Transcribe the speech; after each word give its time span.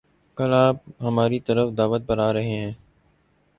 کل 0.37 0.53
آپ 0.53 0.75
ہماری 1.01 1.39
طرف 1.39 1.77
دعوت 1.77 2.07
پر 2.07 2.17
آرہے 2.19 2.43
ہیں 2.45 2.71